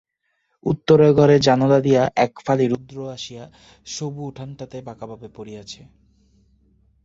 উত্তরের 0.65 1.11
ঘরের 1.13 1.41
জানোলা 1.41 1.79
দিয়া 1.79 2.03
এক 2.17 2.33
ফালি 2.45 2.65
রৌদ্র 2.67 2.97
আসিয়া 3.11 3.43
সবু 3.87 4.19
উঠানটাতে 4.25 4.77
বাঁকাভাবে 4.81 5.27
পড়িয়াছে। 5.35 5.81